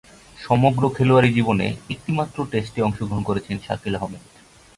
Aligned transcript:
সমগ্র 0.37 0.83
খেলোয়াড়ী 0.89 1.29
জীবনে 1.33 1.67
একটিমাত্র 1.89 2.37
টেস্টে 2.51 2.79
অংশগ্রহণ 2.81 3.23
করেছেন 3.23 3.55
শাকিল 3.59 3.93
আহমেদ। 3.95 4.23